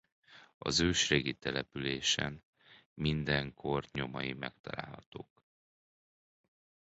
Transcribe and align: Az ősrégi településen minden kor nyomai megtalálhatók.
Az 0.57 0.79
ősrégi 0.79 1.33
településen 1.33 2.43
minden 2.93 3.53
kor 3.53 3.85
nyomai 3.91 4.33
megtalálhatók. 4.33 5.43